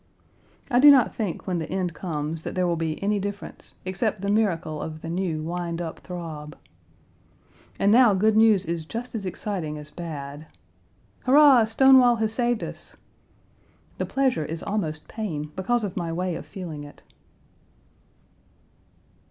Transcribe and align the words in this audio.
I 0.71 0.79
do 0.79 0.89
not 0.89 1.13
think 1.13 1.45
when 1.45 1.59
the 1.59 1.69
end 1.69 1.93
comes 1.93 2.41
that 2.41 2.55
Page 2.55 2.63
183 2.63 2.63
there 2.63 2.67
will 2.67 2.75
be 2.99 3.03
any 3.03 3.19
difference, 3.19 3.75
except 3.85 4.23
the 4.23 4.31
miracle 4.31 4.81
of 4.81 5.01
the 5.03 5.11
new 5.11 5.43
wind 5.43 5.79
up 5.79 5.99
throb. 5.99 6.57
And 7.77 7.91
now 7.91 8.15
good 8.15 8.35
news 8.35 8.65
is 8.65 8.83
just 8.85 9.13
as 9.13 9.27
exciting 9.27 9.77
as 9.77 9.91
bad. 9.91 10.47
"Hurrah, 11.25 11.65
Stonewall 11.65 12.15
has 12.15 12.33
saved 12.33 12.63
us!" 12.63 12.97
The 13.99 14.07
pleasure 14.07 14.43
is 14.43 14.63
almost 14.63 15.07
pain 15.07 15.51
because 15.55 15.83
of 15.83 15.95
my 15.95 16.11
way 16.11 16.33
of 16.33 16.47
feeling 16.47 16.83
it. 16.83 17.03